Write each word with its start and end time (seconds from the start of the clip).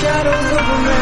shadows 0.00 0.52
of 0.52 0.58
a 0.58 0.78
man. 0.86 0.97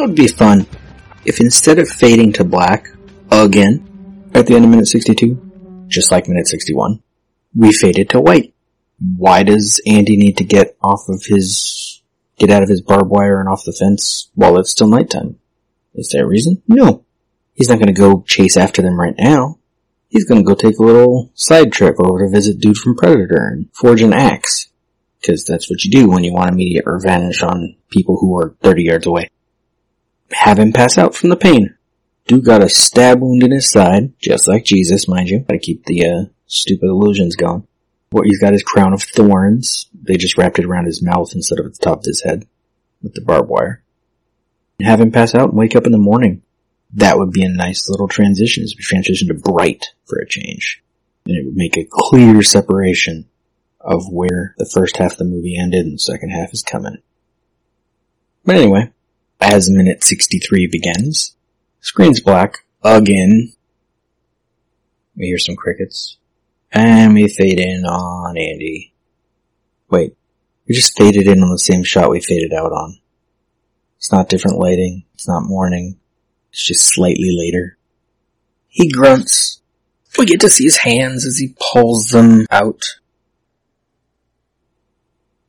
Know, 0.00 0.04
it'd 0.04 0.16
be 0.16 0.28
fun 0.28 0.66
if 1.24 1.40
instead 1.40 1.78
of 1.78 1.88
fading 1.88 2.32
to 2.32 2.44
black 2.44 2.88
again 3.30 4.30
at 4.34 4.46
the 4.46 4.54
end 4.54 4.64
of 4.64 4.70
minute 4.70 4.88
62, 4.88 5.84
just 5.88 6.10
like 6.10 6.28
minute 6.28 6.46
61, 6.46 7.02
we 7.54 7.72
faded 7.72 8.08
to 8.10 8.20
white. 8.20 8.54
Why 9.16 9.42
does 9.42 9.80
Andy 9.86 10.16
need 10.16 10.38
to 10.38 10.44
get 10.44 10.76
off 10.82 11.08
of 11.08 11.24
his, 11.26 12.02
get 12.38 12.50
out 12.50 12.62
of 12.62 12.68
his 12.68 12.80
barbed 12.80 13.10
wire 13.10 13.40
and 13.40 13.48
off 13.48 13.64
the 13.64 13.72
fence 13.72 14.30
while 14.34 14.58
it's 14.58 14.70
still 14.70 14.88
nighttime? 14.88 15.38
Is 15.94 16.10
there 16.10 16.24
a 16.24 16.28
reason? 16.28 16.62
No. 16.68 17.04
He's 17.54 17.68
not 17.68 17.78
gonna 17.78 17.92
go 17.92 18.24
chase 18.26 18.56
after 18.56 18.80
them 18.80 18.98
right 18.98 19.14
now. 19.18 19.58
He's 20.08 20.24
gonna 20.24 20.42
go 20.42 20.54
take 20.54 20.78
a 20.78 20.84
little 20.84 21.30
side 21.34 21.72
trip 21.72 21.96
over 21.98 22.24
to 22.24 22.30
visit 22.30 22.60
dude 22.60 22.78
from 22.78 22.96
Predator 22.96 23.48
and 23.52 23.68
forge 23.74 24.00
an 24.00 24.12
axe. 24.12 24.68
Cause 25.26 25.44
that's 25.44 25.68
what 25.68 25.84
you 25.84 25.90
do 25.90 26.08
when 26.08 26.24
you 26.24 26.32
want 26.32 26.48
immediate 26.48 26.86
revenge 26.86 27.42
on 27.42 27.76
people 27.90 28.16
who 28.18 28.38
are 28.38 28.56
30 28.62 28.84
yards 28.84 29.06
away 29.06 29.28
have 30.32 30.58
him 30.58 30.72
pass 30.72 30.98
out 30.98 31.14
from 31.14 31.30
the 31.30 31.36
pain. 31.36 31.76
Dude 32.26 32.44
got 32.44 32.62
a 32.62 32.68
stab 32.68 33.20
wound 33.20 33.42
in 33.42 33.50
his 33.50 33.68
side, 33.68 34.12
just 34.20 34.46
like 34.46 34.64
Jesus, 34.64 35.08
mind 35.08 35.28
you. 35.28 35.40
Gotta 35.40 35.58
keep 35.58 35.84
the 35.84 36.06
uh, 36.06 36.24
stupid 36.46 36.86
illusions 36.86 37.36
going. 37.36 37.66
What 38.10 38.26
he's 38.26 38.40
got 38.40 38.52
his 38.52 38.62
crown 38.62 38.92
of 38.92 39.02
thorns. 39.02 39.86
They 39.94 40.16
just 40.16 40.36
wrapped 40.36 40.58
it 40.58 40.64
around 40.64 40.86
his 40.86 41.02
mouth 41.02 41.32
instead 41.34 41.58
of 41.58 41.66
at 41.66 41.74
the 41.74 41.84
top 41.84 41.98
of 42.00 42.04
his 42.04 42.22
head 42.22 42.46
with 43.02 43.14
the 43.14 43.20
barbed 43.20 43.48
wire. 43.48 43.82
And 44.78 44.88
have 44.88 45.00
him 45.00 45.12
pass 45.12 45.34
out 45.34 45.50
and 45.50 45.58
wake 45.58 45.76
up 45.76 45.86
in 45.86 45.92
the 45.92 45.98
morning. 45.98 46.42
That 46.94 47.18
would 47.18 47.30
be 47.30 47.44
a 47.44 47.48
nice 47.48 47.88
little 47.88 48.08
transition 48.08 48.64
we 48.64 48.82
transition 48.82 49.28
to 49.28 49.34
bright 49.34 49.94
for 50.06 50.18
a 50.18 50.26
change. 50.26 50.82
And 51.26 51.36
it 51.36 51.44
would 51.44 51.56
make 51.56 51.76
a 51.76 51.86
clear 51.88 52.42
separation 52.42 53.28
of 53.80 54.10
where 54.10 54.54
the 54.58 54.68
first 54.72 54.96
half 54.96 55.12
of 55.12 55.18
the 55.18 55.24
movie 55.24 55.56
ended 55.58 55.86
and 55.86 55.94
the 55.94 55.98
second 55.98 56.30
half 56.30 56.52
is 56.52 56.62
coming. 56.62 56.98
But 58.44 58.56
anyway, 58.56 58.90
as 59.40 59.70
minute 59.70 60.04
63 60.04 60.66
begins. 60.66 61.36
Screen's 61.80 62.20
black 62.20 62.64
again. 62.82 63.52
We 65.16 65.26
hear 65.26 65.38
some 65.38 65.56
crickets. 65.56 66.16
And 66.72 67.14
we 67.14 67.28
fade 67.28 67.58
in 67.58 67.84
on 67.84 68.36
Andy. 68.36 68.92
Wait, 69.88 70.14
we 70.68 70.74
just 70.74 70.96
faded 70.96 71.26
in 71.26 71.42
on 71.42 71.50
the 71.50 71.58
same 71.58 71.82
shot 71.82 72.10
we 72.10 72.20
faded 72.20 72.52
out 72.52 72.72
on. 72.72 73.00
It's 73.98 74.12
not 74.12 74.28
different 74.28 74.58
lighting. 74.58 75.04
It's 75.14 75.26
not 75.26 75.42
morning. 75.42 75.98
It's 76.52 76.64
just 76.64 76.86
slightly 76.86 77.36
later. 77.36 77.76
He 78.68 78.88
grunts. 78.88 79.60
We 80.16 80.26
get 80.26 80.40
to 80.40 80.50
see 80.50 80.64
his 80.64 80.78
hands 80.78 81.26
as 81.26 81.38
he 81.38 81.54
pulls 81.60 82.10
them 82.10 82.46
out. 82.50 82.98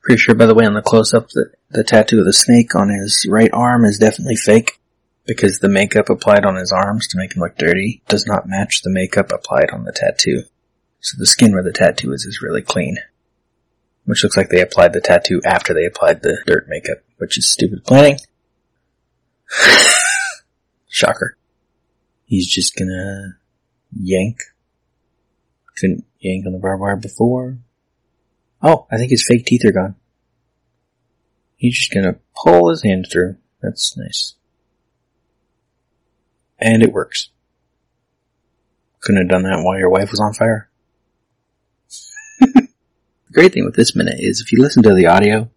Pretty 0.00 0.18
sure, 0.18 0.34
by 0.34 0.46
the 0.46 0.54
way, 0.54 0.64
on 0.64 0.74
the 0.74 0.82
close-up 0.82 1.30
that 1.30 1.55
the 1.70 1.84
tattoo 1.84 2.20
of 2.20 2.24
the 2.24 2.32
snake 2.32 2.74
on 2.74 2.88
his 2.88 3.26
right 3.28 3.50
arm 3.52 3.84
is 3.84 3.98
definitely 3.98 4.36
fake 4.36 4.80
because 5.26 5.58
the 5.58 5.68
makeup 5.68 6.08
applied 6.08 6.44
on 6.44 6.54
his 6.54 6.72
arms 6.72 7.08
to 7.08 7.18
make 7.18 7.34
him 7.34 7.42
look 7.42 7.56
dirty 7.56 8.02
does 8.08 8.26
not 8.26 8.48
match 8.48 8.82
the 8.82 8.90
makeup 8.90 9.32
applied 9.32 9.70
on 9.72 9.84
the 9.84 9.92
tattoo. 9.92 10.42
So 11.00 11.16
the 11.18 11.26
skin 11.26 11.52
where 11.52 11.62
the 11.62 11.72
tattoo 11.72 12.12
is 12.12 12.24
is 12.24 12.40
really 12.42 12.62
clean. 12.62 12.98
Which 14.04 14.22
looks 14.22 14.36
like 14.36 14.50
they 14.50 14.60
applied 14.60 14.92
the 14.92 15.00
tattoo 15.00 15.40
after 15.44 15.74
they 15.74 15.84
applied 15.84 16.22
the 16.22 16.38
dirt 16.46 16.66
makeup, 16.68 16.98
which 17.18 17.36
is 17.36 17.46
stupid 17.46 17.84
planning. 17.84 18.18
Shocker. 20.88 21.36
He's 22.24 22.46
just 22.46 22.76
gonna 22.76 23.38
yank. 23.92 24.38
Couldn't 25.76 26.04
yank 26.20 26.46
on 26.46 26.52
the 26.52 26.58
barbed 26.58 26.80
wire 26.80 26.96
before. 26.96 27.58
Oh, 28.62 28.86
I 28.90 28.96
think 28.96 29.10
his 29.10 29.26
fake 29.26 29.44
teeth 29.44 29.64
are 29.64 29.72
gone. 29.72 29.96
He's 31.56 31.76
just 31.76 31.92
gonna 31.92 32.16
pull 32.36 32.70
his 32.70 32.82
hand 32.82 33.08
through. 33.10 33.36
That's 33.62 33.96
nice. 33.96 34.34
And 36.58 36.82
it 36.82 36.92
works. 36.92 37.30
Couldn't 39.00 39.22
have 39.22 39.30
done 39.30 39.42
that 39.44 39.62
while 39.62 39.78
your 39.78 39.90
wife 39.90 40.10
was 40.10 40.20
on 40.20 40.34
fire. 40.34 40.68
the 42.40 42.68
great 43.32 43.52
thing 43.52 43.64
with 43.64 43.76
this 43.76 43.96
minute 43.96 44.16
is 44.18 44.40
if 44.40 44.52
you 44.52 44.60
listen 44.60 44.82
to 44.82 44.94
the 44.94 45.06
audio, 45.06 45.50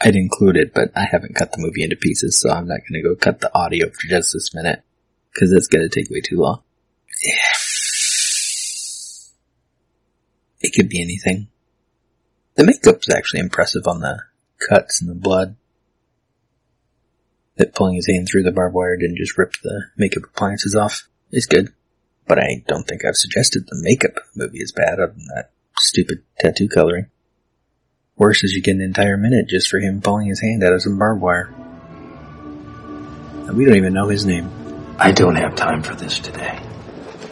I'd 0.00 0.16
include 0.16 0.56
it, 0.56 0.74
but 0.74 0.90
I 0.96 1.04
haven't 1.10 1.36
cut 1.36 1.52
the 1.52 1.60
movie 1.60 1.82
into 1.82 1.96
pieces, 1.96 2.38
so 2.38 2.50
I'm 2.50 2.66
not 2.66 2.80
gonna 2.88 3.02
go 3.02 3.14
cut 3.14 3.40
the 3.40 3.56
audio 3.56 3.88
for 3.88 4.08
just 4.08 4.32
this 4.32 4.54
minute, 4.54 4.82
cause 5.38 5.52
it's 5.52 5.68
gonna 5.68 5.88
take 5.88 6.10
way 6.10 6.20
too 6.20 6.38
long. 6.38 6.62
It 10.60 10.72
could 10.74 10.88
be 10.88 11.02
anything. 11.02 11.48
The 12.54 12.64
makeup's 12.64 13.10
actually 13.10 13.40
impressive 13.40 13.86
on 13.86 14.00
the 14.00 14.22
cuts 14.68 15.00
and 15.00 15.10
the 15.10 15.14
blood. 15.14 15.56
That 17.56 17.74
pulling 17.74 17.96
his 17.96 18.06
hand 18.06 18.28
through 18.30 18.44
the 18.44 18.52
barbed 18.52 18.74
wire 18.74 18.96
didn't 18.96 19.18
just 19.18 19.36
rip 19.36 19.54
the 19.62 19.84
makeup 19.96 20.24
appliances 20.24 20.74
off 20.74 21.08
is 21.30 21.46
good. 21.46 21.72
But 22.26 22.38
I 22.38 22.62
don't 22.66 22.86
think 22.86 23.04
I've 23.04 23.16
suggested 23.16 23.66
the 23.66 23.80
makeup 23.82 24.14
movie 24.34 24.58
is 24.58 24.72
bad 24.72 24.94
other 24.94 25.12
than 25.12 25.26
that 25.34 25.50
stupid 25.78 26.22
tattoo 26.38 26.68
coloring. 26.68 27.06
Worse 28.16 28.44
is 28.44 28.52
you 28.52 28.62
get 28.62 28.76
an 28.76 28.80
entire 28.80 29.16
minute 29.16 29.48
just 29.48 29.68
for 29.68 29.80
him 29.80 30.00
pulling 30.00 30.28
his 30.28 30.40
hand 30.40 30.62
out 30.62 30.72
of 30.72 30.82
some 30.82 30.98
barbed 30.98 31.20
wire. 31.20 31.52
And 33.46 33.56
we 33.56 33.64
don't 33.64 33.76
even 33.76 33.92
know 33.92 34.08
his 34.08 34.24
name. 34.24 34.50
I 34.98 35.12
don't 35.12 35.36
have 35.36 35.56
time 35.56 35.82
for 35.82 35.94
this 35.94 36.20
today. 36.20 36.60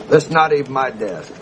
That's 0.08 0.30
not 0.30 0.52
even 0.52 0.72
my 0.72 0.90
desk. 0.90 1.32